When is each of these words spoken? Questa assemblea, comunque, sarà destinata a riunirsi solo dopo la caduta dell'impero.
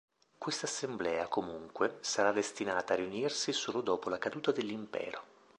Questa 0.39 0.65
assemblea, 0.65 1.27
comunque, 1.27 1.99
sarà 2.01 2.31
destinata 2.31 2.93
a 2.93 2.95
riunirsi 2.95 3.53
solo 3.53 3.81
dopo 3.81 4.09
la 4.09 4.17
caduta 4.17 4.51
dell'impero. 4.51 5.23